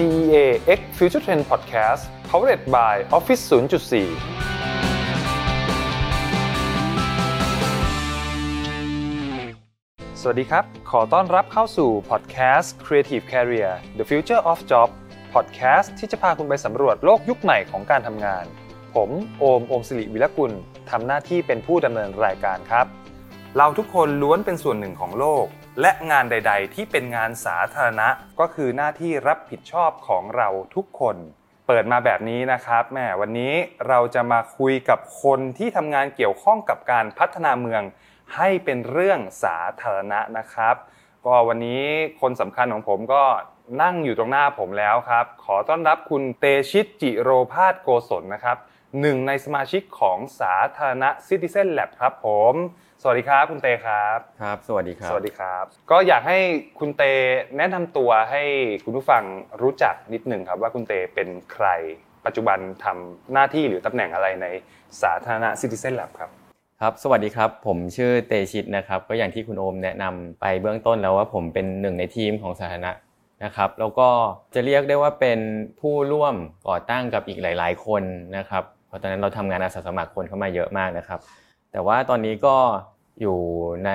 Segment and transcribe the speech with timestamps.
[0.00, 0.46] CEA
[0.78, 3.52] X Future Trend Podcast powered by Office 0.4
[10.20, 14.88] สวัสดีครับ ขอต้อนรับเข้าสู่ Podcast Creative Career The Future of Job
[15.34, 18.44] Podcast ที่จะพาคุณไปสำรวจโลกยุคใหม่ของการทำงาน
[18.94, 20.52] ผมโอม โอมสิริวิรกุล
[20.90, 22.86] ทำหน้าที่เป็นผู้ดำเนินรายการครับ
[23.56, 25.46] เราทุกคนล้วนเป็นส่วนหนึ่งของโลก
[25.80, 28.08] และงานใด ๆ ที่เป็นงานสาธารณะ
[28.40, 31.16] ก็คือหน้าที่รับผิดชอบของเราทุกคน
[31.66, 33.54] เปิดมาแบบนี้นะครับแม่วันนี้
[33.88, 37.82] เราจะมาคุยกับคนที่ทำงานเกี่ยวข้องกับการพัฒนาเมือง
[38.36, 40.74] ให้เป็นเรื่องสาธารณะนะครับ
[41.26, 41.84] ก็วันนี้
[42.20, 43.24] คนสำคัญของผมก็
[43.82, 48.56] นั่งอยู่ตรงหน้าผมแล้วครับ ขอต้อนรับคุณเตชิตจิโรพาสโกศลนะครับ
[49.00, 52.54] หนึ่งในสมาชิกของสาธารณะ Citizen Lab ครับผม
[53.02, 56.38] สวัสดีครับ คุณเตครับครับ สวัสดีครับ สวัสดีครับ ก็อยากให้
[56.78, 57.02] คุณเต
[57.56, 58.42] แนะนำตัวให้
[58.84, 59.22] คุณผู้ฟัง
[59.62, 61.66] รู้จักนิดหนึ่งครับ ว่าคุณเตเป็นใคร
[62.26, 64.46] ปัจจุบันทำหน้าที่หรือตำแหน่งอะไรใน
[65.02, 66.30] สาธารณะ Citizen Lab ครับ
[66.80, 72.92] ครับ สวัสดีครับ ผมชื่อเตชิตนะครับ ก็อย่างที่คุณโอมแนะนำไปเบื้องต้นแล้วว่าผมเป็นหนึ่งในทีมของสาธารณะ
[73.44, 74.08] นะครับ แล้วก็
[74.54, 75.38] จะเรียกได้ว่าเป็น
[75.80, 76.34] ผู้ร่วม
[76.68, 78.02] ก่อตั้งกับอีกหลาย ๆ คน
[78.36, 81.20] นะครับ เพราะตอนนั้นเราทำงานอาสาสมัครคนเข้ามาเยอะมากนะครับ
[81.72, 82.56] แต่ว่าตอนนี้ก็
[83.20, 83.38] อยู่
[83.86, 83.90] ใน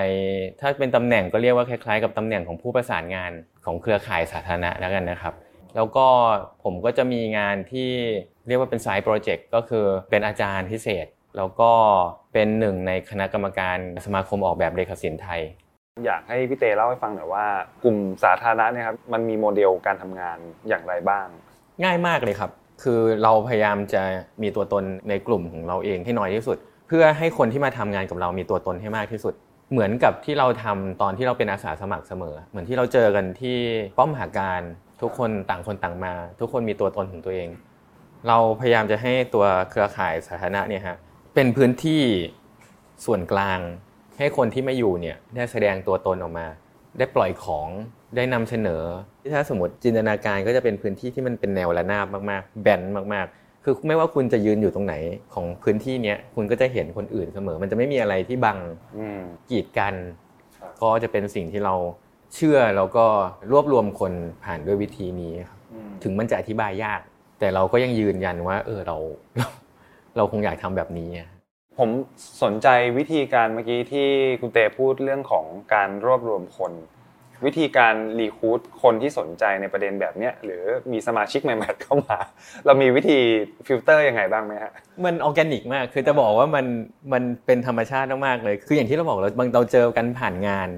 [0.59, 3.31] ถ้าเป็นตำแหน่งก็เรียกว่าคล้ายๆ กับตำแหน่งของผู้ประสานงาน
[3.65, 5.33] ของเครือข่ายสาธารณะแล้วกันนะครับ
[5.75, 6.07] แล้วก็
[6.63, 7.91] ผมก็จะมีงานที่
[8.47, 11.05] เรียกว่าเป็นไซต์โปรเจกต์ก็คือเป็นอาจารย์พิเศษ
[11.37, 11.71] แล้วก็
[12.33, 15.41] เป็นหนึ่งในคณะกรรมการสมาคมออกแบบเลขาศิลป์ไทย
[16.05, 17.45] อยากให้พี่เตเล่าให้ฟังหน่อยว่า
[17.83, 21.25] กลุ่มสาธารณะเนี่ยครับมันมีโมเดลการทำงานอย่างไรบ้าง
[21.83, 22.51] ง่ายมากเลยครับ
[22.83, 24.01] คือเราพยายามจะ
[24.41, 29.33] มีตัวตนในกลุ่มของเราเองให้น้อยที่สุด เพื่อให้คนที่มาทำงานกับเรามีตัวตนให้มากที่สุด
[29.71, 33.57] เหมือนกับที่เราทำตอนที่เราเป็นอาสาสมัครเสมอ เหมือนที่เราเจอกันที่
[33.97, 34.61] ป้อมหาการ
[35.01, 37.49] ทุกคนต่างคนต่างมา ทุกคนมีตัวตนของตัวเอง
[38.27, 40.97] เราพยายามจะให้ตัวเครือข่ายสาธารณะเนี่ยฮะ
[41.35, 42.03] เป็นพื้นที่
[43.05, 43.59] ส่วนกลาง
[44.17, 46.47] ให้คนที่ไม่อยู่เนี่ยได้แสดงตัวตนออกมา
[46.97, 47.69] ได้ปล่อยของ
[48.15, 48.83] ได้นำเสนอ
[49.33, 52.81] ถ้าสมมติจินตนาการก็จะเป็นพื้นที่ที่มันเป็นแนวระนาบมากๆ แบน
[53.13, 54.95] มากๆ คือไม่ว่าคุณจะยืนอยู่ตรงไหน
[55.33, 58.57] ของพื้นที่เนี้ยคุณก็จะเห็นคนอื่นเสมอ มันจะไม่มีอะไรที่บัง
[58.97, 59.93] อืมกีดกัน
[60.57, 61.75] ครับก็จะเป็นสิ่งที่เรา
[62.35, 63.05] เชื่อแล้วก็
[63.51, 67.01] รวบรวมคนผ่านด้วยวิธีนี้ครับอืมถึงมันจะอธิบายยาก
[67.39, 68.97] แต่เราก็ยังยืนยันว่า เออเรา
[69.37, 69.47] เรา
[70.17, 71.29] เราคงอยากทำแบบนี้อะ
[71.77, 71.89] ผม
[72.43, 72.67] สนใจ
[72.97, 74.07] วิธีการเมื่อกี้ที่
[74.39, 76.71] คุณเตพูดเรื่องของการรวบรวมคน
[77.45, 82.17] วิธีการ recruit คนที่สนใจในประเด็นแบบเนี้ยหรือมีสมาชิกใหม่ๆเข้ามา
[82.65, 83.19] เรามีวิธี
[83.67, 84.71] ฟิลเตอร์ยังไงบ้างไหมฮะ
[85.05, 86.65] มันออร์แกนิกมากคือจะบอกว่ามัน
[87.13, 90.69] มันเป็นธรรมชาติมากๆเลย คืออย่างที่เราบอกเราบางเราเจอกันผ่านงาน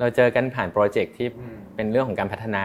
[0.00, 2.64] เราเจอกันผ่านโปรเจกต์ที่อืมเป็นเรื่องของการพัฒนา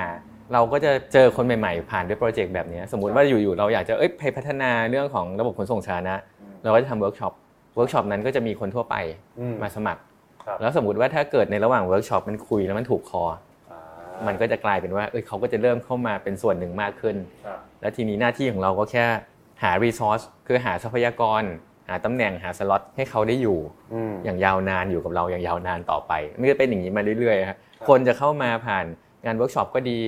[0.53, 6.15] เราก็จะเจอคนใหม่ๆ ผ่านด้วยโปรเจกต์แบบนี้สมมุติว่าอยู่ๆเราอยากจะเอ้ยไปพัฒนาเรื่องของระบบขนส่งสาธารณะ
[6.63, 7.33] เราก็จะทำเวิร์กช็อป
[7.75, 8.95] เวิร์กช็อปนั้นก็จะมีคนทั่วไป
[9.39, 10.16] อืมมาสมัครครับ
[10.61, 13.23] แล้วสมมติว่าถ้าเกิดในระหว่างเวิร์กช็อปมันคุยแล้วมันถูกคอ
[13.71, 13.81] อ่า
[14.27, 17.15] มันก็จะกลายเป็นว่าเอ้ยเขาก็จะเริ่มเข้ามาเป็นส่วนหนึ่งมากขึ้น
[17.45, 19.05] ครับแล้วทีนี้หน้าที่ของเราก็แค่
[19.63, 21.43] หา resource คือหาทรัพยากร
[21.87, 23.59] หาตำแหน่งหาสล็อตให้เขาได้อยู่
[23.93, 27.57] อืมอย่างยาวนานอยู่กับเราอย่างยาวนานต่อไปมันก็เป็นอย่างนี้มาเรื่อยๆครับ
[27.87, 28.85] คนจะเข้ามาผ่าน
[29.25, 29.99] งานเวิร์กช็อปก็ดี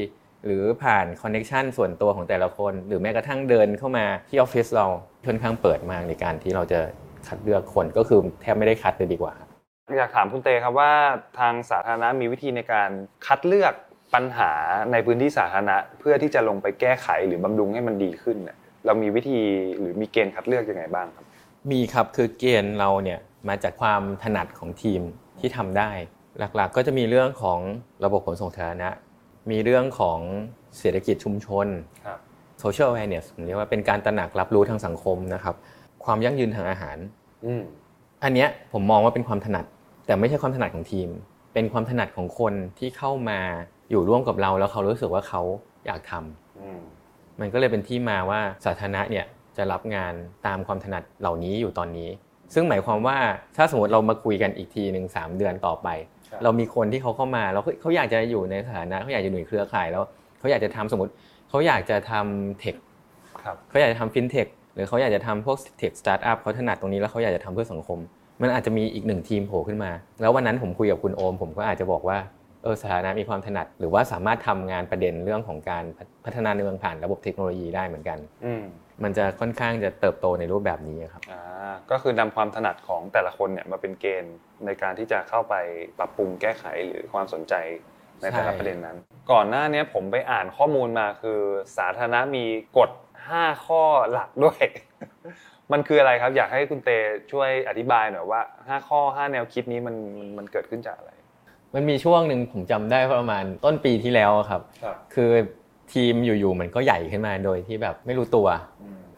[0.46, 4.86] หรือผ่าน connection ส่วนตัวของแต่ละคน หรือแม้กระทั่งเดินเข้ามาที่ออฟฟิศเรา
[5.26, 6.80] ค่อนข้างเปิดมากในการที่เราจะ
[7.28, 9.49] คัดเลือกคนก็คือแทบไม่ได้คัดเลยดีกว่าครับ
[9.98, 10.92] อยากถามคุณเตครับว่า
[11.40, 12.90] ทางสาธารณะมีวิธีในการ
[13.26, 13.74] คัดเลือก
[14.14, 14.52] ปัญหา
[14.92, 19.42] ในพื้นที่สาธารณะ เพื่อที่จะลงไปแก้ไขหรือบำรุงให้มันดีขึ้นเนี่ยเรามีวิธี
[19.80, 21.26] หรือมีเกณฑ์คัดเลือกยังไงบ้างครับ
[21.72, 25.02] มีครับคือเกณฑ์เราเนี่ยมาจากความถนัดของทีม
[25.40, 25.92] ที่ทำได้
[26.40, 27.60] หลักๆ ก็จะมีเรื่องของ
[28.06, 28.90] ระบบขนส่งสาธารณะ
[29.52, 30.20] มีเรื่องของ
[30.78, 31.68] เศรษฐกิจชุมชน
[32.06, 32.20] ครับ
[32.64, 35.56] social awareness ผมเรียกว่าเป็นการตระหนักรับรู้ทางสังคมนะครับ
[36.06, 36.98] ความยั่งยืนทางอาหาร
[37.46, 37.64] อืม
[38.24, 39.66] อันเนี้ยผมมองว่าเป็นความถนัด
[40.10, 41.10] แต่ไม่ใช่ความถนัดของทีม
[41.54, 43.40] เป็นความถนัดของคนที่เข้ามา
[43.90, 45.42] อยู่ร่วมกับเราแล้วเขารู้สึกว่าเขา
[45.86, 46.80] อยากทำอืม
[47.40, 49.26] มันก็เลยเป็นที่มาว่าสาธารณะเนี่ย
[49.58, 50.14] จะรับงาน
[50.48, 52.10] ตามความถนัดเหล่านี้อยู่ตอนนี้
[52.54, 53.18] ซึ่งหมายความว่า
[53.58, 55.88] ถ้าสมมติเรามาคุยกันอีกทีหนึ่งสามเดือนต่อไป
[56.30, 60.04] ครับเรามีคนที่เขาเข้ามาแล้วเขาเขาอยากจะอยู่ในสถานะเขาอยากจะอยู่ในเครือข่ายแล้ว
[60.40, 61.12] เขาอยากจะทำสมมติ
[61.50, 62.76] เขาอยากจะทำเทค
[63.44, 68.00] ครับเขาอยากจะทำฟินเทคหรือเขาอยากจะทำพวกเทคสตาร์ทอัพเขาถนัดตรงนี้แล้วเขาอยากจะทำเพื่อสังคม
[68.42, 69.92] มันอาจจะมีอีกหนึ่งทีมโผล่ขึ้นมา
[70.22, 72.18] แล้ววันนั้นผมคุยกับคุณโอม ผมก็อาจจะบอกว่า
[72.64, 75.84] เออสถานะมีความถนัด หรือว่าสามารถทำงานประเด็นเรื่องของการ
[76.26, 78.64] พัฒนาในเมืองผ่านระบบเทคโนโลยีได้เหมือนกันอืม
[79.04, 81.42] มันจะค่อนข้างจะเติบโตในรูปแบบนี้ครับอ่า
[81.92, 85.56] ก็คือนำความถนัดของแต่ละคนเนี่ยมาเป็นเกณฑ์ในการที่จะเข้าไป
[85.98, 87.54] ปรับปรุงแก้ไขหรือความสนใจ
[88.22, 88.98] ในแต่ละประเด็นนั้น
[89.32, 91.40] ก่อนหน้านี้ผมไปอ่านข้อมูลมาคือ
[91.78, 92.46] สาธารณะมี
[92.78, 92.90] กฎ
[93.28, 93.82] 5ข้อ
[94.12, 94.62] หลักด้วย
[95.74, 96.90] มันคืออะไรครับ อยากให้คุณเต
[97.32, 99.96] ช่วยอธิบายหน่อยว่า 5 ข้อ 5 แนวคิดนี้มัน
[100.38, 101.12] มันเกิดขึ้นจากอะไร
[101.76, 105.32] มันมีช่วงหนึ่งผมจำได้ประมาณต้นปีที่แล้วครับครับ คือ
[105.94, 108.48] ทีมอยู่ๆมันก็ใหญ่ขึ้นมาโดยที่แบบไม่รู้ตัว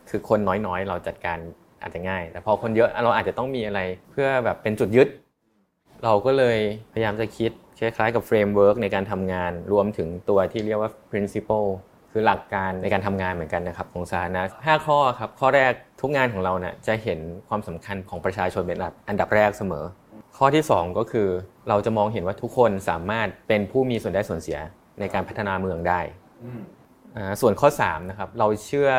[0.10, 1.38] คือคนน้อยๆ เราจัดการ
[1.82, 3.80] อาจจะง่าย แต่พอคนเยอะเราอาจจะต้องมีอะไร
[4.12, 5.08] เพื่อแบบเป็นจุดยึด
[6.04, 6.58] เราก็เลย
[6.94, 11.68] พยายามจะคิดคล้ายๆกับ framework ในการทำงานรวมถึงตัวที่เรียกว่า principle
[12.12, 15.72] คือหลักการในการทำงานเหมือนกันนะครับของสาธารณะห้าข้อครับข้อแรก
[16.02, 18.78] ทุกงานของเราเนี่ยจะเห็นความสำคัญของประชาชนเป็น
[19.10, 19.86] อันดับแรกเสมอ
[20.38, 21.28] ข้อที่ 2 ก็คือ
[21.70, 24.60] เราจะมองเห็นว่าทุกคนสามารถเป็นผู้มีส่วนได้ส่วนเสีย
[25.00, 26.00] ในการพัฒนาเมืองได้
[27.18, 28.90] อ่าส่วนข้อ3นะครับเราเชื่อ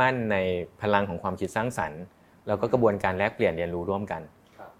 [0.00, 0.36] มั่นใน
[0.80, 2.02] พลังของความคิดสร้างสรรค์
[2.46, 4.22] แล้วก็กระบวนการแลกเปลี่ยนเรียนรู้ร่วมกัน
[4.58, 4.70] ครับ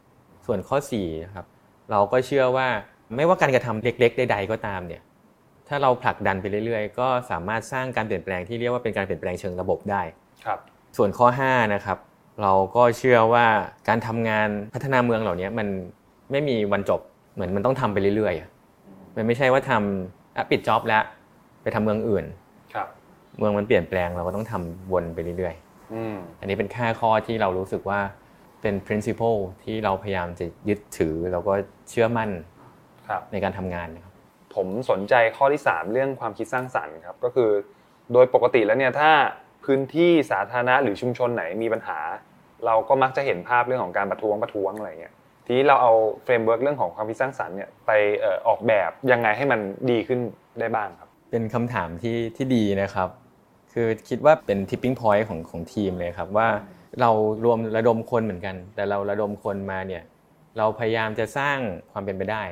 [0.47, 1.47] ส่วนข้อ4นะครับ
[1.91, 2.69] เราก็เชื่อว่า
[3.17, 5.03] ไม่ว่าการกระทำเล็ก ๆ ใด ๆ ก็ตามเนี่ย
[5.75, 10.03] ถ้าเราผลักดันไปเรื่อยๆ ก็สามารถสร้างการเปลี่ยนแปลงที่เรียกว่าเป็นการเปลี่ยนแปลงเชิงระบบได้
[10.45, 10.59] ครับ
[10.97, 11.99] ส่วนข้อ5นะครับ
[12.43, 13.47] เราก็เชื่อว่า
[13.89, 15.69] การทำงานพัฒนาเมืองเหล่านี้มัน
[16.31, 17.01] ไม่มีวันจบ
[17.35, 18.49] เหมือนมันต้องทำไปเรื่อยๆอะ
[19.17, 21.03] มันไม่ใช่ว่าทำอะปิดจ็อบแล้ว
[21.63, 22.25] ไปทำเมืองอื่น
[22.75, 22.89] ครับ
[23.39, 25.55] เมืองมันเปลี่ยนแปลงเราก็ต้องทำวนไปเรื่อย
[25.95, 28.01] อืมๆอันนี้เป็นค่าข้อที่เรารู้สึกว่า
[28.63, 31.53] เป็น principle ที่เราพยายามจะยึดถือแล้วก็
[31.91, 32.31] เชื่อมั่น
[33.09, 34.12] ครับในการทำงานนะครับ
[34.55, 37.51] ผมสนใจข้อที่ 3 เรื่องความคิดสร้างสรรค์ครับก็คือ
[38.13, 39.11] โดยปกติแล้วเนี่ยถ้า
[39.65, 41.99] พื้นที่สาธารณะหรือชุมชนไหนมีปัญหา
[42.67, 45.15] เราก็มักจะเห็นภาพเรื่องของการประท้วงประท้วงอะไรเงี้ย
[45.47, 45.93] ทีนี้เราเอา
[46.25, 47.91] framework เรื่องของความคิดสร้างสรรค์เนี่ยไป
[48.49, 49.61] ออกแบบยังไงให้มัน
[49.91, 50.21] ดีขึ้น
[50.61, 53.09] ได้บ้างครับ เป็นคำถามที่ที่ดีนะครับ
[53.73, 56.49] คือคิดว่าเป็น tipping point ของของทีมเลยครับว่า
[57.01, 57.11] เรา
[57.45, 60.03] รวมระดมคนเหมือนกัน แต่เราระดมคนมาเนี่ย
[60.59, 61.59] เราพยายามจะสร้าง
[61.93, 62.43] ความเป็นไปได้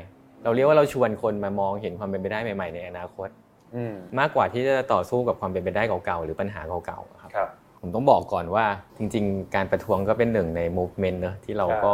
[0.44, 3.28] เราเรียกว่าเราชวนคนมามองเห็นความเป็นไปได้ใหม่ ๆ ในอนาคต
[3.74, 7.48] อืมมากกว่าที่จะต่อสู้กับความเป็นไปได้เก่าๆหรือปัญหาเก่าๆครับครับ
[7.80, 8.64] ผมต้องบอกก่อนว่า
[8.98, 11.92] จริง ๆ การประท้วงก็เป็นหนึ่งใน movement เนอะที่เราครับก็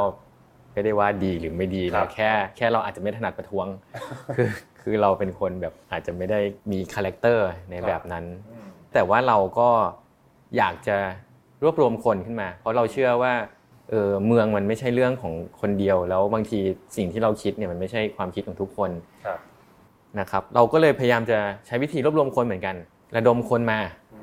[0.72, 3.66] ไม่ได้ว่าดีหรือไม่ดีครับเราแค่แค่เราอาจจะไม่ถนัดประท้วง
[4.36, 4.48] คือ
[4.82, 6.40] คือเราเป็นคนแบบอาจจะไม่ได้
[6.72, 8.24] มีคาแรคเตอร์ในแบบนั้น
[8.94, 9.68] แต่ว่าเราก็
[10.56, 10.96] อยากจะ
[11.62, 13.32] รวบรวมคนขึ้นมา เพราะเราเชื่อว่า
[13.90, 16.58] เออเมืองมันไม่ใช่เรื่องของคนเดียว แล้วบางที
[16.96, 18.90] สิ่งที่เราคิดเนี่ยมันไม่ใช่ความคิดของทุกคน
[19.26, 19.38] ครับ
[20.20, 22.76] นะครับ เราก็เลยพยายามจะใช้วิธีรวบรวมคนเหมือนกัน
[23.16, 23.80] ระดมคนมา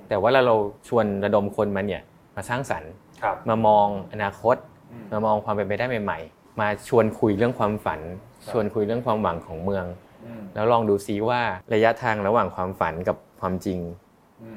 [0.09, 0.55] แต่ว่าเราเรา
[0.87, 2.01] ชวนระดมคนมาเนี่ย
[2.35, 4.55] มาสร้างสรรค์ครับมามองอนาคต
[5.11, 7.99] มามองความเป็นไปได้ใหม่ ๆ มาชวนคุยเรื่องความฝัน
[8.51, 9.85] ชวนคุยเรื่องความหวังของเมือง
[10.53, 11.41] แล้วลองดูซิว่า
[11.73, 13.79] ระยะทางระหว่างความฝันกับความจริง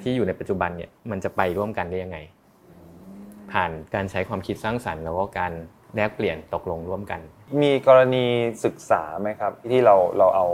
[0.03, 2.19] ที่อยู่ในปัจจุบันเนี่ยมันจะไปร่วมกันได้ยังไง
[3.53, 5.53] ผ่านการใช้ความคิดสร้างสรรค์แล้วก็การ
[5.97, 7.21] แลกเปลี่ยนตกลงร่วมกัน
[7.63, 8.25] มีกรณี
[8.65, 10.47] ศึกษาไหมครับ ที่เราเราเอา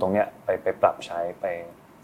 [0.00, 1.46] ตรงเนี้ยไปไปปรับใช้ไป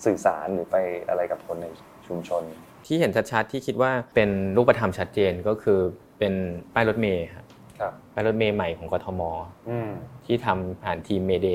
[0.04, 0.76] สื่อสารหรือไป
[1.08, 1.66] อะไรกับคนใน
[2.06, 2.42] ชุมชน
[2.86, 5.80] ที่เห็นชัดๆที่คิดว่าเป็นรูปธรรมชัดเจนก็คือ
[6.18, 6.34] เป็น
[6.74, 7.46] ป้ายรถเมล์ครับ
[7.80, 9.22] ครับป้ายรถเมล์ใหม่ของกทม
[9.68, 9.90] อืม
[10.26, 11.48] ที่ทำผ่านทีมเมเด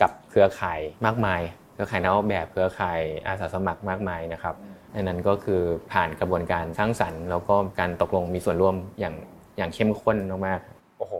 [0.00, 1.40] กับเครือข่ายมากมาย
[1.72, 4.54] เครือข่ายนักออกแบบเครือข่ายอาสาสมัครมากมายนะครับ
[4.94, 5.60] อันนั้นก็คือ
[5.92, 9.14] ผ่านกระบวนการสร้างสรรค์ แล้วก็การตกลงมีส่วนร่วมอย่าง
[9.58, 11.14] อย่างเข้มข้นมากๆโอ้โห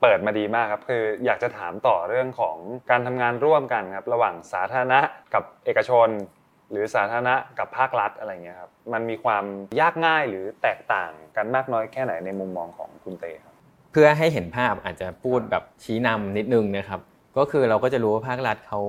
[0.00, 2.56] เปิดมาดีมากครับคืออยากจะถามต่อเรื่องของ
[2.90, 5.00] การทำงานร่วมกันครับระหว่างสาธารณะ
[5.34, 6.08] กับเอกชน
[6.70, 9.44] หรือสาธารณะกับภาครัฐอะไรเงี้ยครับมันมีความ
[9.80, 13.54] ยากง่ายหรือแตกต่างกันมากน้อยแค่ไหนในมุมมองของคุณเตครับ
[13.92, 17.00] เพื่อให้เห็นภาพอาจจะพูดแบบชี้นำนิดนึงนะครับ
[17.38, 18.80] ก็คือเราก็จะรู้ว่าภาครัฐเขา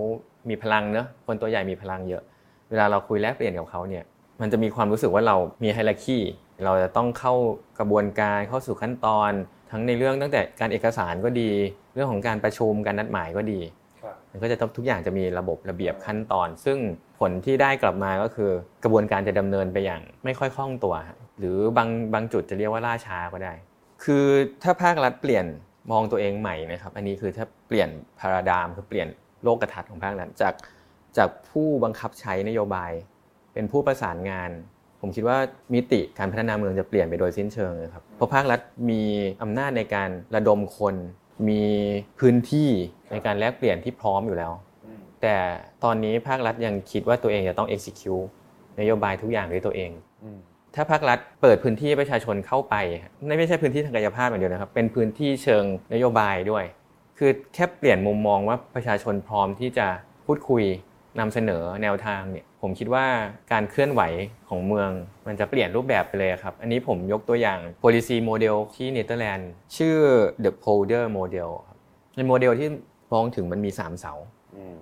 [0.49, 2.23] มีพลังเนอะคนตัวใหญ่มีพลังเยอะ
[2.69, 4.03] เวลาเราคุยแลกเปลี่ยนกับเขาเนี่ย
[4.41, 6.19] มันจะมีความรู้สึกว่าเรามีไฮรักี
[6.65, 7.33] เราจะต้องเข้า
[7.79, 9.31] กระบวนการเข้าสู่ขั้นตอน
[9.71, 11.51] ทั้งในเรื่องตั้งแต่การเอกสารก็ดี
[11.93, 13.59] เรื่องของการประชุมการนัดหมายก็ดี
[14.31, 16.77] มันก็จะต้องทุกอย่างจะมีระบบระเบียบขั้นตอน ซึ่ง
[17.19, 18.51] ผลที่ได้กลับมาก็คือ
[18.83, 23.53] กระบวนการจะดำเนินไปอย่างไม่ค่อยคล่องตัวฮะหรือบางบางจุดจะเรียกว่าล่าช้าก็ได้
[24.03, 24.25] คือ
[24.63, 25.45] ถ้าภาครัฐเปลี่ยน
[25.91, 29.07] มองตัวเองใหม่นะครับ อันนี้คือถ้าเปลี่ยนพาราดามคือเปลี่ยน
[29.43, 30.53] โลกทัศน์ของภาครัฐจาก
[31.17, 32.91] จากผู้บังคับใช้นโยบาย
[33.53, 34.51] เป็นผู้ประสานงาน
[35.01, 35.37] ผมคิดว่า
[35.73, 39.03] มิติการพัฒนาเมืองจะเปลี่ยนไปโดยสิ้นเชิงเลยครับเพราะภาครัฐมี
[39.41, 40.95] อำนาจในการระดมคน
[41.49, 41.63] มี
[42.19, 42.69] พื้นที่
[43.11, 44.51] ในการแลกเปลี่ยนที่พร้อมอยู่แล้ว
[45.21, 45.35] แต่
[45.83, 48.27] ตอนนี้ภาครัฐยังคิดว่าตัวเองจะต้อง execute
[48.79, 49.91] นโยบายทุกอย่างด้วยตัวเอง
[50.75, 52.75] ถ้าภาครัฐเปิดพื้นที่ให้ประชาชนเข้าไป
[53.25, 56.63] ไม่ไม่ใช่พื้นที่ทางกายภาพอย่างเดียวนะครับ เป็นพื้นที่เชิงนโยบายด้วย
[57.17, 59.87] คือแค่เปลี่ยนมุมมองว่าประชาชนพร้อมที่จะ
[60.25, 60.63] พูดคุย
[61.19, 63.05] นำเสนอแนวทางเนี่ย ผมคิดว่า
[63.51, 64.01] การเคลื่อนไหว
[64.49, 64.89] ของเมือง
[65.27, 69.97] มันจะเปลี่ยนรูปแบบไปเลยครับ อันนี้ผมยกตัวอย่าง policy model ที่เนเธอร์แลนด์ชื่อ
[70.43, 71.77] the polder model ครับ
[72.15, 72.69] ในโมเดลที่
[73.13, 74.13] มองถึงมันมี 3 เสา
[74.57, 74.77] อืม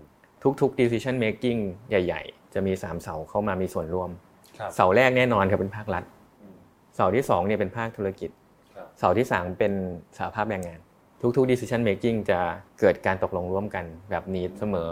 [0.62, 1.60] ทุกๆ decision making
[1.90, 4.10] ใหญ่ ๆ จะมีสามเสาเข้ามามีส่วนร่วม
[4.60, 6.04] ครับเสาแรกแน่นอนครับเป็นภาครัฐ
[6.96, 8.30] เสาที่สองเนี่ยเป็นภาคธุรกิจ
[8.76, 9.74] ครับเสาที่สามเป็น
[10.18, 10.80] สหภาพแรงงาน
[11.38, 12.40] ทุกๆ decision making จะ
[12.80, 14.90] เกิดการตกลงร่วมกันแบบนี้เสมอ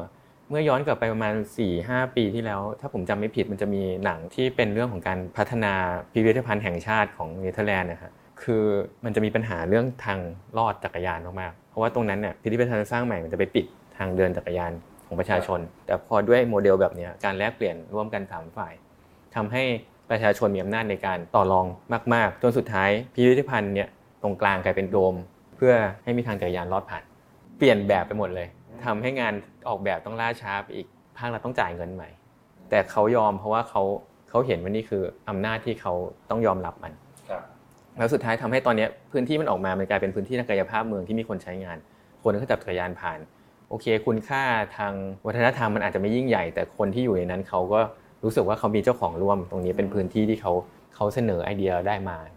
[0.50, 1.34] เมื่อย้อนกลับไปประมาณ
[1.74, 5.74] 4-5 ปีที่แล้ว ถ้าผมจำไม่ผิดมันจะมีหนังที่เป็นเรื่องของการพัฒนา
[6.12, 8.12] พิพิธภัณฑ์แห่งชาติของเนเธอร์แลนด์นะครับ
[8.44, 8.64] คือ
[9.04, 10.20] มันจะมีปัญหาเรื่องทาง
[10.58, 13.66] ลอดจักรยานมากๆเพราะว่าตรงนั้นเนี่ยพิพิธภัณฑ์สร้างใหม่มันจะไปปิด
[13.98, 14.72] ทางเดินจักรยาน
[15.08, 18.74] ของประชาชน แต่พอด้วยโมเดลแบบนี้การแลกเปลี่ยนร่วมกันสามฝ่าย
[19.36, 19.64] ทำให้
[20.10, 21.66] ประชาชนมีอำนาจในการต่อรอง
[22.14, 23.88] มาก ๆ จนสุดท้ายพิพิธภัณฑ์เนี่ย
[24.22, 25.16] ตรงกลางกลายเป็นโดม
[25.56, 25.74] เพื่อ
[26.04, 27.04] ให้มีทางจักรยานลอดผ่าน
[27.58, 28.48] เปลี่ยนแบบไปหมดเลย
[28.86, 29.34] ทำให้งาน
[29.68, 32.10] ออกแบบต้องล่าช้าไปอีกภาครัฐต้องจ่ายเงินใหม่
[32.70, 33.84] แต่เขายอมเพราะว่าเขา
[34.30, 35.94] เขาเห็นว่านี่คืออำนาจที่เขา
[36.30, 36.94] ต้องยอมรับมัน
[37.30, 37.42] ครับ
[37.98, 41.78] แล้วสุดท้ายทำให้ตอนเนี้ยพื้นที่มันออกมา มันกลายเป็นพื้นที่ทางกายภาพเมืองที่มีคนใช้งาน
[42.24, 43.20] คนก็จับจักรยานผ่าน
[43.70, 44.44] โอเค คุณค่า
[44.78, 44.94] ทาง
[45.26, 47.80] วัฒนธรรมมันอาจจะไม่ยิ่งใหญ่ แต่คนที่อยู่ในนั้นเขาก็
[48.24, 50.54] รู้สึกว่าเขามีเจ้าของร่วม ตรงนี้เป็นพื้นที่ที่เขา
[50.96, 52.37] เขาเสนอไอเดียได้มาคร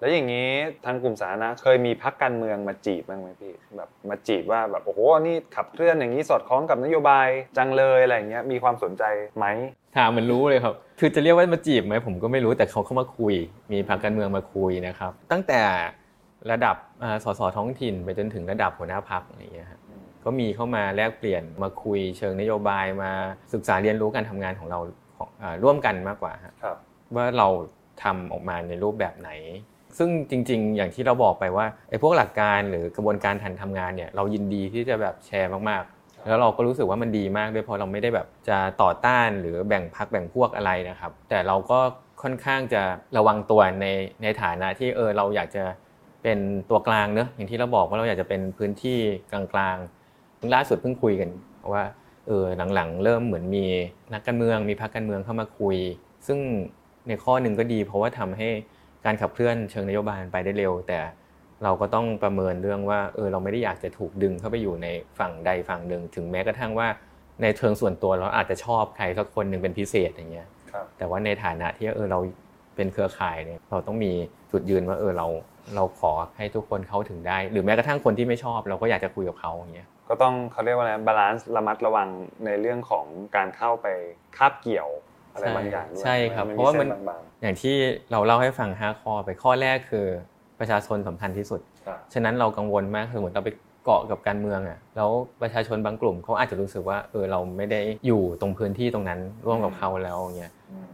[0.00, 0.50] แล้วอย่างนี้
[0.84, 9.04] ทางกลุ่มสาธารณะเคยมีพักการเมืองมาจีบบ้างไหมพี่แบบมาจีบว่าแบบโอ้โหนี่ขับเคลื่อนอย่างนี้สอดคล้องกับนโยบายจังเลยอะไรอย่างเงี้ยมีความสนใจ
[9.36, 9.46] ไหม
[9.96, 13.34] ถามเหมันรู้เลยครับ คือจะเรียกว่ามาจีบไหมผมก็ไม่รู้แต่เขาเข้ามาคุย
[13.72, 15.60] มีพรรคการเมืองมาคุยนะครับ ตั้งแต่
[16.50, 19.80] ระดับอ่าสสท้องถิ่น ไปจนถึงระดับหัวหน้าพรรคอะไรอย่างเงี้ยครับ
[20.24, 23.10] ก็มีเข้ามาแลกเปลี่ยนมาคุยเชิงนโยบายมา
[23.52, 24.78] ศึกษาเรียนรู้การทำงานของเรา
[25.16, 26.76] ของอ่าร่วมกันมากกว่าฮะครับ
[27.16, 27.48] ว่าเรา
[28.02, 29.30] ทำออกมาในรูปแบบไหน
[29.98, 41.78] ซึ่งจริง ๆ อย่างที่เราบอกไปว่าไอ้พวกหลักการหรือกระบวนการทันทำงานเนี่ยเรายินดีที่จะแบบแชร์มากๆ แล้วเราก็รู้สึกว่ามันดีมากด้วยเพราะเราไม่ได้แบบจะต่อต้านหรือแบ่งพักแบ่งพวกอะไรนะครับ แต่เราก็
[42.22, 42.82] ค่อนข้างจะ
[43.16, 43.86] ระวังตัวใน
[44.22, 45.64] ในฐานะที่เออเราอยากจะ
[46.22, 46.38] เป็น
[46.70, 48.98] ตัวกลางเนอะอย่างที่เราบอกว่าเราอยากจะเป็นพื้นที่
[49.32, 49.42] กลา
[49.74, 51.28] งๆเพิ่งล่าสุดเพิ่งคุยกัน
[51.72, 51.84] ว่า
[52.26, 53.64] เออหลังๆ เริ่มเหมือนมี
[54.14, 55.76] นักการเมืองมีพรรคการเมืองเข้ามาคุย
[56.26, 56.38] ซึ่ง
[57.08, 58.48] ในข้อหนึ่งก็ดี เพราะว่าทำให้
[59.06, 60.98] การขับเคลื่อนเชิงนโยบายไปได้เร็ว แต่
[61.64, 66.88] เราก็ต้องประเมินเรื่องว่าเออเราไม่ได้อยากจะถูกดึงเข้าไปอยู่ในฝั่งใดฝั่งหนึ่ง ถึงแม้กระทั่งว่า
[67.42, 70.48] ในเชิงส่วนตัวเราอาจจะชอบใครสักคนหนึ่งเป็นพิเศษอย่างเงี้ย
[70.98, 72.18] แต่ว่าในฐานะที่เออเรา
[72.76, 74.12] เป็นเครือข่ายเนี่ยเราต้องมี
[74.50, 75.26] จุดยืนว่าเออเรา
[75.74, 82.08] เราขอให้ทุกคนเข้าถึงได้ หรือแม้กระทั่งคนที่ไม่ชอบ เราก็อยากจะคุยกับเขาอย่างเงี้ยก็ต้องเขาเรียกว่าอะไร balance ระมัดระวัง
[82.44, 83.86] ในเรื่องของการเข้าไป
[84.36, 84.88] คาบเกี่ยว
[85.36, 87.74] อะไรบางอย่างด้วยใช่ครับนเพราะว่ามันส้บางอย่างที่
[88.12, 90.06] เราเล่าให้ฟัง5ข้อไปข้อแรกคือ
[90.58, 93.50] ประชาชนสำคัญที่สุดๆครับฉะนั้นเรากังวลมากคือเหมือนเราไป
[93.84, 95.10] เกาะกับการเมืองอะแล้ว
[95.42, 100.88] ประชาชนบางกลุ่มเขาอาจจะรู้สึกว่าเออเราไม่ได้อยู่ตรงพื้นที่ตรงนั้นร่วมกับเขาแล้วอย่างเงี้ยอืม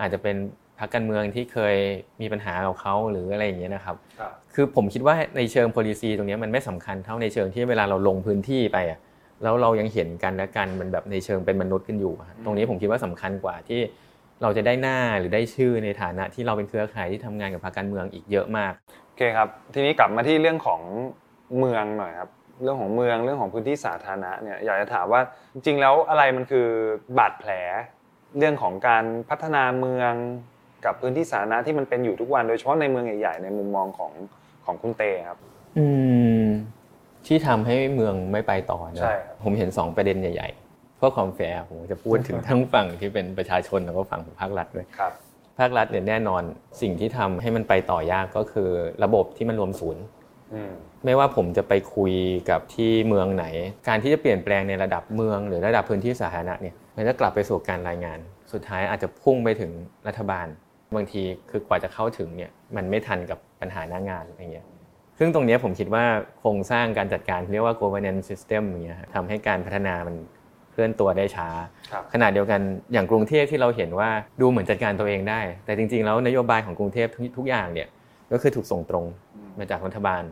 [0.00, 0.36] อาจจะเป็น
[0.78, 1.76] พรรคการเมืองที่เคย
[2.20, 8.98] มีปัญหากับเขาหรืออะไรอย่างเงี้ยนะครับครับคือผมคิดว่าในเชิง policy ตรงเนี้ยมันไม่สำคัญเท่าในเชิงที่เวลาเราลงพื้นที่ไปอะ
[9.42, 13.80] แล้วเรายังเห็นกันและกันมันแบบในเชิงเป็นมนุษย์กันอยู่อะตรงนี้ผมคิดว่าสำคัญกว่าที่
[14.42, 18.72] เราจะได้หน้าหรือได้ชื่อในฐานะที่เราเป็นเครือข่ายที่ทำงานกับพรรคการเมืองอีกเยอะมาก
[19.06, 20.80] โอเคครับ ทีนี้กลับมาที่เรื่องของ
[21.58, 22.30] เมืองหน่อยครับ
[22.62, 25.20] เรื่องของเมืองเรื่องของพื้นที่สาธารณะเนี่ยอยากจะถามว่า
[25.52, 26.68] จริงๆแล้วอะไรมันคือ
[27.18, 27.50] บาดแผล
[28.38, 30.12] เรื่องของการพัฒนาเมือง
[30.84, 34.12] กับพื้นที่สาธารณะที่มันเป็นอยู่ทุกวันโดยเฉพาะในเมืองใหญ่ๆในมุมมองของ
[34.64, 35.38] ของคุณเตครับ
[35.78, 35.86] อื
[36.42, 36.44] ม
[37.26, 45.12] ที่ทำให้เมืองไม่ไปต่อนะใช่ครับผมเห็นสองประเด็นใหญ่ๆเพื่อความแฟร์ผมจะพูดถึงทั้งฝั่งที่เป็นประชาชนแล้วก็ฝั่งของภาครัฐด้วยครับ
[45.58, 46.42] ภาครัฐเนี่ยแน่นอน
[46.80, 48.70] สิ่งที่ทำให้มันไปต่อยากก็คือ
[49.04, 50.02] ระบบที่มันรวมศูนย์
[50.54, 50.72] อืม
[51.04, 52.14] ไม่ว่าผมจะไปคุย
[52.50, 53.46] กับที่เมืองไหน
[53.88, 58.18] การที่จะเปลี่ยนแปลงในระดับเมือง หรือระดับพื้นที่สาธารณะเนี่ยมันจะกลับไปสู่การรายงาน
[58.52, 59.70] สุดท้ายอาจจะพุ่งไปถึง
[60.06, 60.46] รัฐบาล
[60.94, 64.66] บางทีคือกว่าจะเข้าถึงเนี่ยมันไม่ทันกับปัญหาหน้างานอะไรเงี้ย
[65.18, 66.04] ซึ่งตรงเนี้ยผมคิดว่า
[66.38, 70.16] โครงสร้างการจัดการเรียกว่า governance system อย่างเงี้ยฮะทำให้การพัฒนามัน
[70.70, 71.48] เคลื่อนตัวได้ช้า
[71.90, 72.60] ครับขณะเดียวกัน
[72.92, 74.10] อย่างกรุงเทพที่เราเห็นว่า
[74.40, 77.88] ดูเหมือนจัดการตัวเองได้ แต่จริง ๆ แล้วนโยบายของกรุงเทพทุกทุกอย่างเนี่ย
[78.32, 79.04] ก็คือถูกส่งตรง
[79.58, 80.22] มาจากรัฐบาล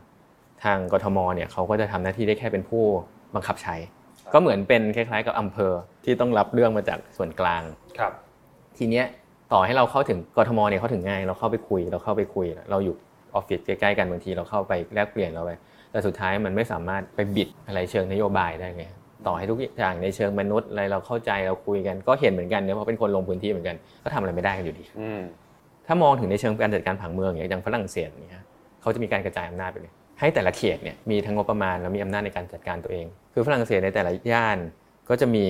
[0.65, 2.85] ทางกทมเนี่ยเขาก็จะทำหน้าที่ได้แค่เป็นผู้
[3.35, 3.77] บังคับใช้
[4.33, 5.73] ก็เหมือนเป็นคล้ายๆ กับอำเภอ
[6.05, 7.63] ที่ต้องรับเรื่องมาจากส่วนกลาง
[7.99, 8.13] ครับ
[8.79, 9.07] ทีเนี้ย
[9.53, 12.97] ต่อให้เราเข้าถึงกทมเนี่ยเข้าถึงง่าย เราเข้าไปคุย เราเข้าไปคุย เราอยู่
[13.37, 15.51] ออฟฟิศใกล้ๆกันบางทีเราเข้าไปแลกเปลี่ยนเราไป
[15.91, 18.85] แต่สุดท้ายมันไม่สามารถไปบิดอะไรเชิงนโยบายได้ไง
[19.27, 25.21] ต่อให้ทุกอย่างในเชิงมนุษย์อะไรเราเข้าใจเราคุยกัน ก็เห็นเหมือนกันเนี่ยเพราะเป็นคนลงพื้นที่เหมือนกัน ก็ทำอะไรไม่ได้กันอยู่ดีอืม
[25.87, 28.45] ถ้ามองถึงในเชิงการจัดการผังเมืองอย่างอย่างฝรั่งเศสเนี่ย
[28.81, 34.59] เขาจะมีการกระจายอำนาจไปเลยให้แต่ละเขตเนี่ยมีทั้งงบประมาณแล้วมีอำนาจในการจัดการตัวเอง คือฝรั่งเศสในแต่ละย่าน
[35.09, 35.47] ก็จะมี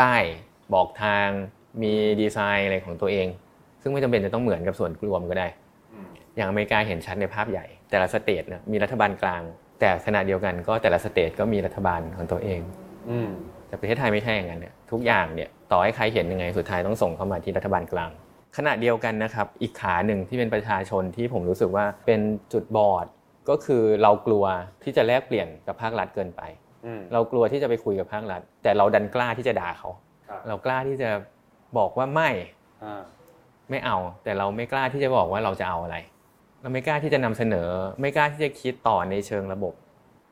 [0.00, 0.22] ป้าย
[0.74, 1.26] บอกทาง
[1.82, 3.26] มีดีไซน์อะไรของตัวเอง
[3.82, 5.46] ซึ่งไม่จำเป็นจะต้องเหมือนกับส่วนรวมก็ได้
[6.36, 9.42] อืมอย่างอเมริกาเห็นชัดในภาพใหญ่ แต่ละสเตทเนี่ยมีรัฐบาลกลาง
[9.80, 12.60] แต่ขณะเดียวกันก็แต่ละสเตทก็มีรัฐบาลของตัวเอง
[13.10, 13.28] อืม
[13.68, 18.10] แต่ประเทศไทยไม่ใช่อย่างนั้นเนี่ยทุกอย่างเนี่ยต่อให้ใครเห็นยังไงสุดท้ายต้องส่งเข้ามาที่รัฐบาลกลาง
[18.56, 22.20] ขณะเดียวกันนะครับอีกขาหนึ่งที่เป็นประชาชนที่ผมรู้สึกว่าเป็น
[22.52, 23.06] จุดบอด
[23.48, 24.44] ก็คือเรากลัว
[24.84, 26.42] ที่จะแลกเปลี่ยนกับภาครัฐเกินไป
[27.12, 29.90] เรากลัวที่จะไปคุยกับภาครัฐ แต่เราดันกล้าที่จะด่าเขา
[30.48, 31.10] เรากล้าที่จะ
[31.78, 32.30] บอกว่าไม่
[33.70, 35.96] ไม่เอา แต่เราไม่กล้าที่จะบอกว่าเราจะเอาอะไร
[36.66, 37.68] เราไม่กล้าที่จะนำเสนอ
[38.00, 39.74] ไม่กล้าที่จะคิดต่อในเชิงระบบ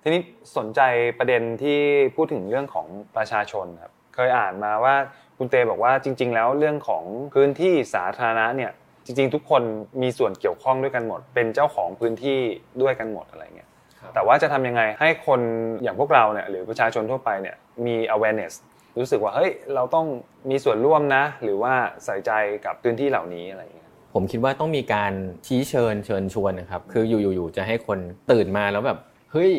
[0.02, 0.20] ทีนี้
[0.56, 0.80] สนใจ
[1.18, 1.78] ประเด็นที่
[2.16, 2.86] พูดถึงเรื่องของ
[3.16, 4.94] ประชาชนครับเคยอ่านมาว่า
[5.38, 8.72] คุณเตบอกว่าจริง ๆ แล้วเรื่องของพื้นที่สาธารณะเนี่ย
[9.06, 9.62] จริง ๆ ทุกคน
[10.02, 12.38] มีส่วนเกี่ยวข้องด้วยกันหมด เป็นเจ้าของพื้นที่
[12.82, 13.68] ด้วยกันหมดอะไรเงี้ย
[14.14, 15.40] แต่ว่าจะทำยังไงให้คน
[15.82, 18.52] อย่างพวกเราเนี่ยหรือประชาชนทั่วไปเนี่ยมี awareness
[18.98, 20.06] รู้สึกว่าเฮ้ยเราต้อง
[20.50, 21.74] มีส่วนร่วมนะ หรือว่า
[22.04, 22.32] ใส่ใจ
[22.64, 23.83] กับพื้นที่เหล่านี้อะไรเงี้ย
[24.14, 25.12] ผมคิดว่าต้องมีการ
[25.46, 27.98] ชี้เชิญเชิญชวนนะครับ คืออยู่ๆจะให้คน
[28.30, 28.98] ตื่นมาแล้วแบบ
[29.32, 29.50] เฮ้ย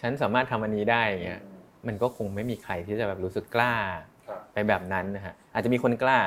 [0.00, 1.42] ฉันสามารถทำอันนี้ได้เงี้ย
[1.86, 3.74] มันก็คงไม่มีใครที่จะแบบรู้สึกกล้า
[4.52, 6.18] ไปแบบนั้นนะฮะอาจจะมีคนกล้า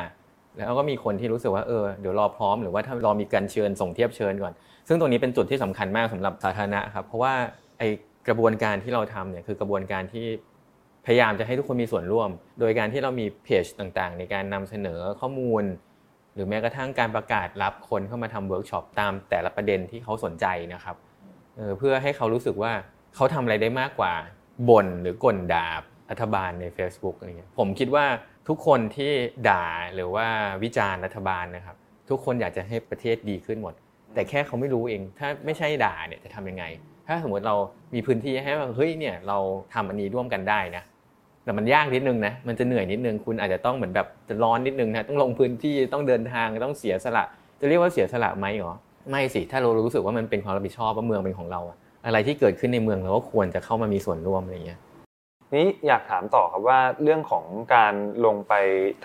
[0.58, 4.54] แล้วก็มีคนที่รู้สึกว่าเออเดี๋ยวรอพร้อมหรือว่าถ้ารอมีการเชิญส่งเทียบเชิญก่อน
[4.88, 7.34] ซึ่งตรงนี้เป็นจุดที่สำคัญมากสำหรับสาธารณะครับเพราะว่า
[7.80, 7.84] ไอ
[8.28, 10.26] กระบวนการที่เราทำเนี่ยคือกระบวนการที่
[11.06, 15.89] พยายามจะให้ทุกคนมีส่วนร่วม โดยการที่เรามีเพจต่างๆ ในการนำเสนอข้อมูลห
[16.40, 20.96] รือแม้กระทั่งการประกาศรับคนเข้ามาทำเวิร์กช็อปตามแต่ละประเด็นที่เขาสนใจนะครับ
[21.78, 22.72] เพื่อให้เขารู้สึกว่า
[23.16, 24.14] เขาทำอะไรได้มากกว่า
[24.70, 25.68] บ่นหรือกดด่า
[26.12, 28.06] รัฐบาลใน Facebook อะไรเงี้ยผมคิดว่า
[28.48, 29.12] ทุกคนที่
[29.50, 29.66] ด่า
[29.96, 30.28] หรือว่า
[30.64, 31.76] วิจารณ์รัฐบาลนะครับ
[32.10, 33.74] ทุกคนอยากจะให้ประเทศดีขึ้นหมด
[34.14, 36.64] แต่แค่เขาไม่รู้เอง ถ้าไม่ใช่ด่าเนี่ยจะทำยังไง
[37.08, 37.56] ถ้าสมมติเรา
[37.94, 39.38] มีพื้นที่ให้ว่าเฮ้ยเนี่ยเรา
[39.74, 40.84] ทำอันนี้ร่วมกันได้นะ
[41.44, 47.24] แต่มันยากนิดนึงนะ มันจะเหนื่อยนิดนึง คุณอาจจะต้องเหมือนแบบจะร้อนนิดนึงนะ ต้องลงพื้นที่ ต้องเดินทาง ต้องเสียสละ
[47.60, 48.74] จะเรียกว่าเสียสละไหมหรอ
[49.10, 51.62] ไม่สิ ถ้าเรารู้สึกว่ามันเป็นความรับผิดชอบว่าเมืองเป็นของเรา
[52.06, 54.80] อะไรที่เกิดขึ้นในเมืองเราก็ควรจะเข้ามามีส่วนร่วมอะไรเงี้ย
[55.56, 57.94] นี้อยากถามต่อครับว่าเรื่องของการ
[58.26, 58.54] ลงไป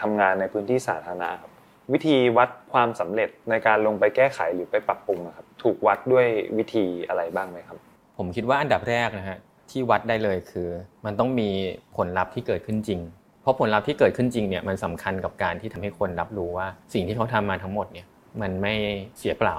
[0.00, 1.52] ทำงานในพื้นที่สาธารณะครับ
[1.92, 6.26] วิธีวัดความสำเร็จในการลงไปแก้ไขหรือไปปรับปรุงครับ ถูกวัดด้วย
[6.58, 7.78] วิธีอะไรบ้างไหมครับ
[8.18, 9.38] ผมคิดว่าอันดับแรกนะฮะ
[9.70, 10.68] ที่วัดได้เลยคือ
[11.04, 11.48] มันต้องมี
[11.96, 13.00] ผลลัพธ์ที่เกิดขึ้นจริง
[13.42, 18.06] เพราะผลลัพธ์ที่เกิดขึ้นจริงเนี่ยมันสำคัญกับการที่ทำให้คนรับรู้ว่า สิ่งที่เขาทำมาทั้งหมดเนี่ย
[18.40, 18.74] มันไม่
[19.18, 19.56] เสียเปล่า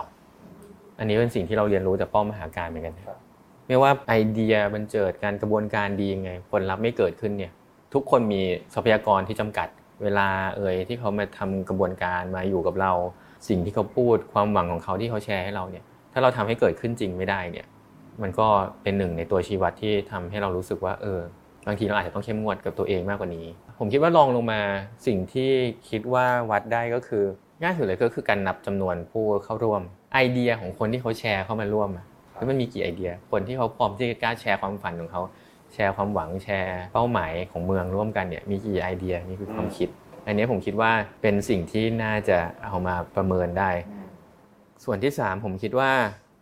[1.00, 2.96] อันนี้เป็นสิ่งที่เราเรียนรู้จากป้อมมหาการเหมือนกัน
[3.68, 7.52] ไม่ว่าไอเดียบันเจิดการกระบวนการดียังไง ผลลัพธ์ไม่เกิดขึ้นเนี่ย
[7.94, 8.42] ทุกคนมี
[8.74, 9.68] ทรัพยากรที่จำกัด
[10.04, 12.92] เวลาเอ่ยที่เขามาทำกระบวนการมาอยู่กับเรา
[13.48, 17.66] สิ่งที่เขาพูดความหวังของเขาที่เขาแชร์ให้เราเนี่ยถ้าเราทำให้เกิดขึ้นจริงไม่ได้เนี่ย
[18.22, 18.48] มันก็
[18.84, 21.20] เป็นหนึ่งในตัวชี้วัดที่ทำให้เรารู้สึกว่าเออ
[21.68, 23.48] บางทีเราอาจจะต้องเข้มงวดกับตัวเองมากกว่านี้
[23.80, 24.62] ผมคิดว่าลองลงมา
[25.08, 25.52] สิ่งที่
[25.90, 27.24] คิดว่าวัดได้ก็คือ
[27.62, 29.82] ง่ายสุดเลยก็คือการนับจำนวนผู้เข้าร่วม
[30.14, 31.90] ไอเดียของคนที่เขาแชร์เข้ามาร่วม
[32.36, 35.22] แล้วมันมีกี่ไอเดีย คนที่เขาพร้อมที่จะกล้าแชร์ความฝันของเขา
[35.74, 39.90] แชร์ความหวังแชร์เป้าหมายของเมืองร่วมกันเนี่ยมีกี่ไอเดียนี่คือความคิด
[40.28, 43.72] อันนี้ผมคิดว่าเป็นสิ่งที่น่าจะเอามาประเมินได้
[44.84, 45.92] ส่วนที่ 3 ผมคิดว่า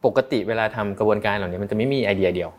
[0.05, 2.49] ปกติเวลาทำกระบวนการเหล่านี้มันจะไม่มีไอเดียเดียว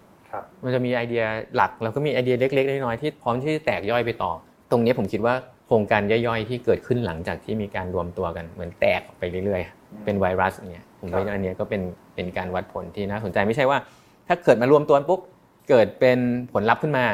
[0.64, 1.22] มันจะมีไอเดีย
[1.56, 4.32] หลักแล้วก็มีไอเดียเล็ก ๆ น้อยๆที่พร้อมที่จะแตกย่อยไปต่อ
[4.70, 5.34] ตรงนี้ผมคิดว่า
[5.66, 11.82] โครงการย่อยๆที่เกิดขึ้นหลังจากที่มีการรวมตัวกันเหมือนแตกไปเรื่อยๆ เป็นไวรัสเนี่ยผมว่าอันนี้ก็เป็น
[12.14, 13.78] เป็นการวัดผลที่น่าสนใจไม่ใช่ว่า
[14.28, 15.20] ถ้าเกิดมารวมตัวปุ๊บ
[15.68, 16.18] เกิดเป็น
[16.52, 17.04] ผลลัพธ์ขึ้นมา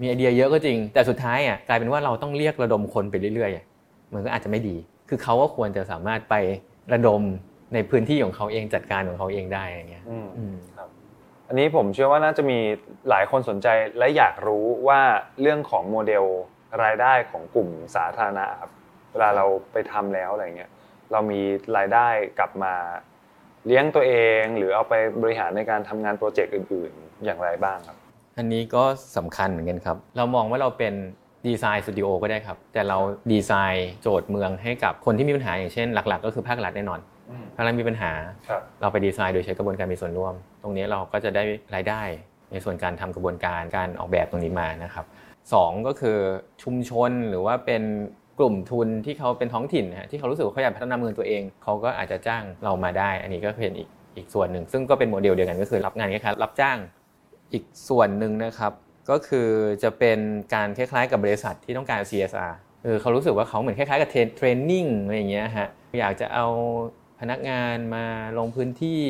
[0.00, 4.76] มีไอเดียเยอะก็จริง แต่สุดท้ายอะกลายเป็นว่าเราต้องเรียกระดมคนไปเรื่อยๆมันก็อาจจะไม่ดี
[5.08, 6.34] คือเขาก็ควรจะสามารถไป
[6.92, 7.22] ระดม
[7.74, 10.04] ในพื้นที่ของเขาเองจัดการของเขาเองได้อย่างเงี้ย
[10.76, 10.88] ครับ
[11.48, 12.58] อันนี้ผมเชื่อว่าน่าจะมี
[13.10, 15.00] หลายคนสนใจและอยากรู้ว่า
[15.40, 16.24] เรื่องของโมเดล
[16.82, 18.70] รายได้ของกลุ่มสาธารณะครับ
[19.12, 20.70] เวลาเราไปทำแล้วอะไรเงี้ย
[21.12, 21.40] เรามี
[21.76, 22.06] รายได้
[22.38, 22.74] กลับมา
[23.66, 27.96] เลี้ยงตัวเองหรือเอาไปบริหารในการทำงานโปรเจกต์อื่น ๆ อย่างไรบ้างครับ
[28.38, 28.84] อันนี้ก็
[29.16, 30.94] สำคัญเหมือนกันครับ เรามองว่าเราเป็น
[31.46, 32.98] ดีไซน์สตูดิโอก็ได้ครับ แต่เรา
[33.32, 37.00] ดีไซน์โจทย์เมืองให้กับคนที่มีปัญหาอย่างเช่น หลัก ๆ ก็คือภาครัฐแน่นอน
[37.56, 38.12] ภาครัฐมีปัญหา
[38.80, 41.42] เราไปดีไซน์โดยใช้กระบวนการมีส่วนร่วม ตรงนี้เราก็จะได้
[41.74, 42.02] รายได้
[42.52, 45.04] ในส่วนการทำกระบวนการการออกแบบตรงนี้มานะครับ
[45.52, 46.18] สองก็คือ
[46.62, 47.82] ชุมชนหรือว่าเป็น
[48.38, 56.78] กลุ่มทุนที่เขาเป็นท้องถิ่นนะที่เขารู้สึกว่าเขาอยากพัฒนาเมืองตัวเอง เขาก็อาจจะจ้างเรามาได้ อันนี้ก็เป็นอีกอีกส่วนหนึ่ง ซึ่งก็เป็นโมเดลเดียวกันก็คือรับงานคล้ายๆรับจ้าง
[57.52, 58.72] อีกส่วนหนึ่งนะครับ
[59.10, 59.48] ก็คือ
[59.82, 60.18] จะเป็น
[60.54, 62.52] การคล้ายๆกับบริษัทที่ต้องการ CSR
[62.84, 65.68] เออเขารู้สึกว่าเขาเหมือนคล้ายๆกับ training อะไรอย่างเงี้ยฮะ
[66.00, 66.46] อยากจะเอา
[67.20, 68.04] พนักงานมา
[68.38, 69.02] ลงพื้นที่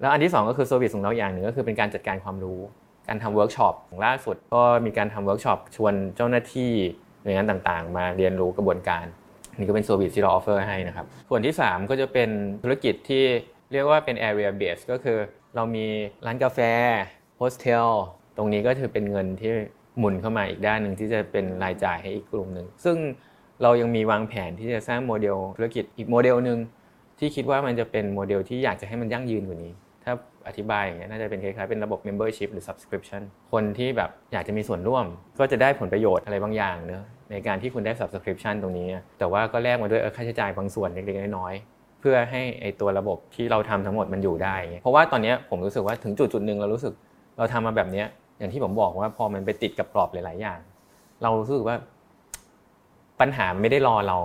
[0.00, 2.60] แล้วอันที่ 2 ก็คือ service ของเราอย่างหนึ่งก็คือเป็นการจัดการความรู้
[3.08, 3.74] การทำเวิร์กช็อป
[4.04, 6.72] ล่าสุดก็มีการทำเวิร์กช็อปชวนเจ้าหน้าที่
[7.22, 9.04] หน่วยงานต่างๆ มาเรียนรู้กระบวนการ
[9.58, 12.30] นี่ก็เป็น service ที่เรา offer ให้นะครับ ส่วนที่ 3 ก็จะเป็น
[12.62, 13.24] ธุรกิจที่
[13.72, 15.18] เรียกว่าเป็น area base ก็คือ
[15.54, 15.86] เรามี
[16.26, 16.60] ร้านกาแฟ
[17.38, 17.88] โฮสเทล
[18.36, 19.52] ตรงนี้ก็ถือเป็นเงินที่
[19.98, 22.96] หมุนเข้ามาอีกด้านหนึ่งที่จะเป็นรายจ่ายให้อีกกลุ่มหนึ่งซึ่ง
[23.62, 26.58] เรายังมีวางแผนที่จะสร้างโมเดลธุรกิจอีกโมเดลหนึ่ง
[27.18, 29.72] ที่คิดว่ามันจะเป็นโมเดลที่อยากจะให้มันยั่งยืนกว่านี้
[30.04, 30.12] ถ้า
[30.48, 35.04] อธิบายอย่างเงี้ยน่าจะเป็นคล้ายๆเป็นระบบ membership หรือ subscription คนที่แบบอยากจะมีส่วนร่วม
[35.38, 46.92] ก็จะได้ผลประโยชน์อะไรบางอย่างเนอะในการที่คุณได้ subscription ตรงนี้ แต่ว่าก็แลกมาด้วยค่าใช้จ่ายบางส่วนเล็กๆน้อยๆเพื่อให้ไอตัวระบบที่เราทำทั้งหมดมันอยู่ได้ เพราะว่าตอนนี้ผมรู้สึกว่าถึงจุดจุดหนึ่งเรารู้สึก
[47.38, 48.04] เราทำมาแบบนี้
[48.38, 50.58] อย่างที่ผมบอกว่าพอมันไปติดกับกรอบหลาย ๆ อย่าง
[51.22, 51.76] เรารู้สึกว่า
[53.20, 54.18] ปัญหาไม่ได้รอเรา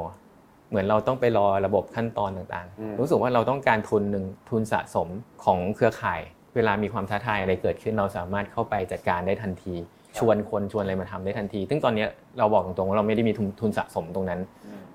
[0.73, 5.07] เหมือนเราต้องไปรอระบบขั้นตอนต่างๆ รู้สึกว่าเราต้องการทุนหนึ่งทุนสะสม
[5.43, 6.21] ของเครือข่าย
[6.55, 9.75] เวลามีความท้าทายอะไรเกิดขึ้นเราสามารถเข้าไปจัดการได้ทันที
[10.17, 12.05] ชวนคนชวนอะไรมาทำได้ทันที ซึ่งตอนนี้
[12.39, 14.39] เราบอกตรงๆว่าเราไม่ได้มีทุนสะสมตรงนั้น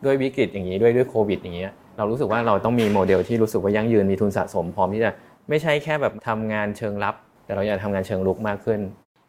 [0.04, 1.66] ด้วยวิกฤตอย่างนี้ด้วยด้วยโควิด อย่างนี้
[1.98, 5.10] เรารู้สึกว่าเราต้องมีโมเดลที่รู้สึกว่ายั่งยืนมีทุนสะสมพร้อมที่จะ
[5.48, 7.14] ไม่ใช่แค่แบบทำงานเชิงลับ
[7.44, 8.80] แต่เราอยากทำงานเชิงลุกมากขึ้น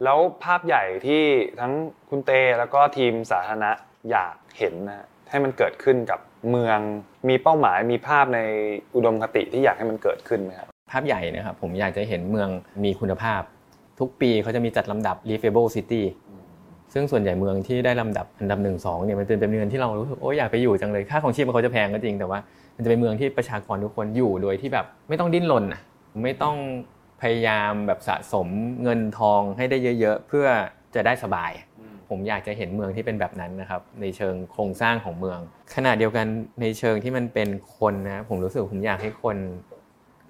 [0.03, 1.23] แล้วภาพใหญ่ที่
[1.59, 1.73] ทั้ง
[2.09, 3.71] คุณเตแล้วก็ทีมสาธารณะ
[4.12, 6.79] อยากเห็นนะ ให้มันเกิดขึ้นกับเมือง
[7.29, 8.39] มีเป้าหมายมีภาพใน
[8.95, 12.49] อุดมคติที่อยากให้มันเกิดขึ้นไหมครับภาพใหญ่นะครับผมอยากจะเห็นเมือง
[12.83, 13.41] มีคุณภาพ
[13.99, 16.03] ทุกปีเขาจะมีจัดลำดับ livable city
[16.93, 22.39] ซึ่งส่วนใหญ่เมืองที่ได้ลำดับอันดับหนึ่งสองเนี่ยมันเป็นเมืองที่เรารู้สึกโอ้อยากไปอยู่จังเลยค่าของชีพมันเขาจะแพงก็จริงแต่ว่า
[22.75, 25.81] มันจะเป็นเมืองที่ประชากรทุกคนอยู่โดยที่แบบไม่ต้องดิ้นรนอะ
[26.23, 26.55] ไม่ต้อง
[27.21, 28.47] พยายามแบบสะสม
[28.83, 30.45] เงินทองให้ได้เยอะ ๆ เพื่อ
[30.95, 31.51] จะได้สบาย
[32.10, 35.39] ผมอยากจะเห็นเมืองที่เป็นแบบนั้นนะครับ ในเชิงโครงสร้างของเมือง
[35.76, 36.26] ขณะเดียวกัน
[36.62, 39.38] ในเชิงที่มันเป็นคนนะผมรู้สึกผมอยากให้คน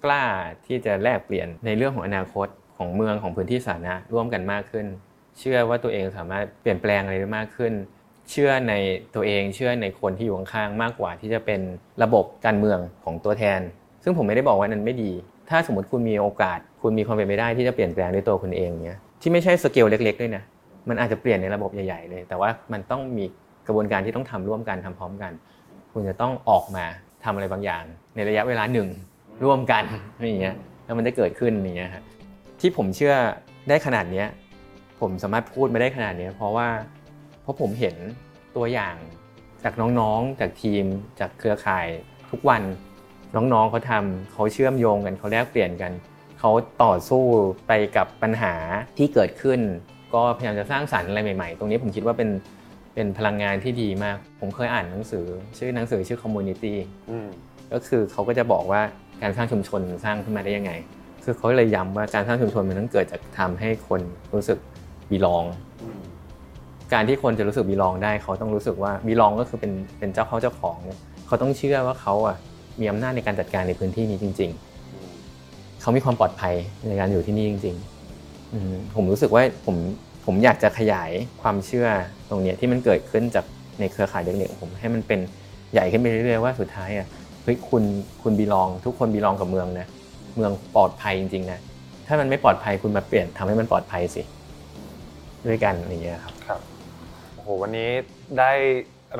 [0.04, 0.24] กล้า
[0.66, 4.86] ที่จะแลกเปลี่ยนในเรื่องของอนาคตของเมืองของพื้นที่สาธารณะร่วมกันมากขึ้น
[5.38, 7.72] เชื่อว่าตัวเองสามารถเปลี่ยนแปลงอะไรได้มากขึ้น
[8.30, 8.74] เชื่อใน
[9.14, 11.60] ตัวเองเชื่อในคนที่อยู่ข้างๆมากกว่าที่จะเป็น
[12.02, 13.60] ระบบการเมืองของตัวแทน
[14.02, 15.12] ซึ่งผมไม่ได้บอกว่านั้นไม่ดี
[15.50, 20.42] ถ้าสมมติคุณมีโอกาส คุณมีความเป็นไปได้ที่จะเปลี่ยนแปลงด้วยตัวคุณเองเนี้ยที่ไม่ใช่สเกลเล็กๆด้วยนะ
[20.88, 23.24] มันอาจจะเปลี่ยนในระบบใหญ่ๆเลย แต่ว่ามันต้องมี
[23.66, 25.32] กระบวนการที่ต้องทำร่วมกันทำพร้อมกัน
[25.92, 26.84] คุณจะต้องออกมา
[27.24, 28.88] ทำอะไรบางอย่าง ในระยะเวลาหนึ่ง
[29.44, 29.84] ร่วมกัน
[30.18, 32.04] อย่างเงี้ยแล้วมันจะเกิดขึ้นอย่างเงี้ยครับ
[32.60, 33.14] ที่ผมเชื่อ
[33.68, 34.26] ได้ขนาดเนี้ย
[35.00, 36.68] ผมสามารถพูดมาได้ขนาดนี้เพราะว่า
[37.42, 37.96] เพราะผมเห็น
[38.56, 38.96] ตัวอย่าง
[39.64, 40.84] จากน้องๆ จากทีม
[41.20, 41.86] จากเครือข่าย
[42.30, 42.62] ทุกวัน
[43.36, 45.92] น้องๆเขาทำเขาเชื่อมโยงกันเขาแลกเปลี่ยนกัน
[46.38, 46.50] เขา
[46.82, 47.24] ต่อสู้
[47.66, 48.54] ไปกับปัญหา
[48.96, 49.60] ที่เกิดขึ้น
[50.14, 52.30] ก็พยายามจะสร้างสรรค์อะไรใหม่ ๆ ตรงนี้ผมคิดว่าเป็น
[52.94, 55.24] เป็นพลังงานที่ดีมาก ผมเคยอ่านหนังสือ
[55.58, 56.74] ชื่อหนังสือชื่อ community
[57.72, 58.82] ก็คือเขาก็จะบอกว่า
[59.22, 60.72] การสร้างชุมชนสร้างขึ้นมาได้ยังไง
[61.24, 64.00] คือเขาเลยย้ำว่าการสร้างชุมชนมันต้องเกิดจากทำให้คน
[64.34, 64.58] รู้สึก
[65.10, 65.44] บีลอง
[66.92, 70.78] การที่คนจะรู้สึกบีลองได้เขาต้องรู้สึกว่าบีลองก็คือเป็นเป็นเจ้าเขาเจ้าของ
[71.26, 72.36] เขาต้องเชื่อว่าเขาอะ
[72.80, 74.50] มีอำนาจในการจัดการในพื้นที่นี้จริง
[75.16, 76.54] ๆ เขามีความปลอดภัย
[76.88, 77.99] ในการอยู่ที่นี่จริง ๆ
[78.94, 79.76] ผมรู้สึกว่าผม
[80.26, 81.10] ผมอยากจะขยาย
[81.42, 81.88] ความเชื่อ
[82.28, 83.44] ตรงนี้ที่มันเกิดขึ้นจาก
[83.80, 85.20] ในเครือข่ายเด็กๆผมให้มันเป็น
[85.72, 87.06] ใหญ่ขึ้นไปเรื่อยๆว่าสุดท้ายอะ
[87.42, 87.82] เฮ้ยคุณ
[88.22, 89.86] คุณบีลอง ทุกคนบีลองกับเมืองนะ
[90.36, 91.58] เมืองปลอดภัยจริงๆนะ
[92.06, 94.22] ถ้ามันไม่ปลอดภัยคุณมาเปลี่ยนทำให้มันปลอดภัยสิ
[95.46, 96.60] ด้วยกันอย่างเงี้ยครับครับ
[97.34, 97.90] โอ้โหวันนี้
[98.38, 98.52] ได้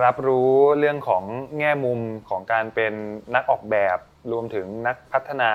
[0.05, 1.23] รับรู้เรื่องของ
[1.59, 2.93] แง่มุมของการเป็น
[3.35, 3.99] นักออกแบบ
[4.33, 5.53] รวมถึงนักพัฒนา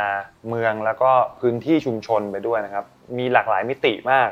[0.49, 2.86] เมืองแล้วก็พื้นที่ชุมชนไปด้วยนะครับ
[3.17, 4.30] มีหลากหลายมิติมาก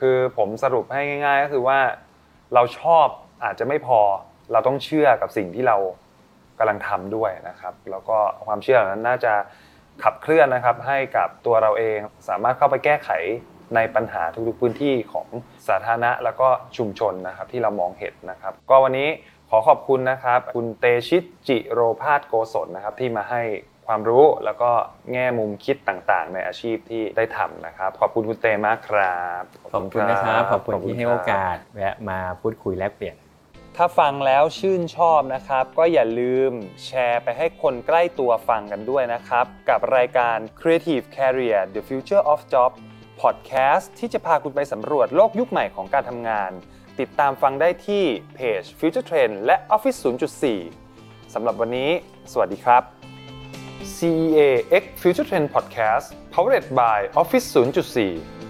[0.00, 1.78] คือผมสรุปให้ง่าย ๆ ก็คือว่า
[2.54, 3.06] เราชอบ
[3.44, 4.00] อาจจะไม่พอ
[4.52, 5.76] เราต้องเชื่อกับสิ่งที่เรา
[6.58, 9.32] กำลังทำด้วยนะครับ แล้วก็ความเชื่อนั้นน่าจะ
[10.02, 13.10] ขับเคลื่อนนะครับให้กับตัวเราเองสามารถเข้าไปแก้ไข
[13.74, 15.26] ในปัญหาทุกๆพื้นที่ของ
[15.68, 19.08] สาธารณะแล้วก็ชุมชนนะครับที่เรามองเห็นนะครับ ก็วันนี้
[19.50, 23.42] ขอขอบคุณนะครับ คุณเตชิตจิโรพาสโกศลนะครับที่มาให้
[23.86, 24.70] ความรู้แล้วก็
[25.12, 29.42] แง่มุมคิดต่างๆ ในอาชีพที่ได้ทำนะครับ ขอบคุณคุณเตมากครับ
[29.72, 33.16] ขอบคุณนะครับ ขอบคุณที่ให้โอกาสแวะมาพูดคุยแลกเปลี่ยน
[33.76, 36.52] ถ้าฟังแล้วชื่นชอบนะครับ ก็อย่าลืม
[36.86, 42.70] แชร์ไปให้คนใกล้ตัวฟังกันด้วยนะครับ กับรายการ Creative Career The Future of Job
[43.20, 46.50] พอดแคสต์ที่จะพาคุณไปสำรวจโลกยุคใหม่ของการทำงาน
[47.00, 49.98] ติดตามฟังได้ที่เพจ Future Trend และ Office
[50.66, 51.90] 0.4สำหรับวันนี้
[52.32, 53.01] สวัสดีครับ
[53.82, 58.41] CEA X Future Trend Podcast powered by Office 0.4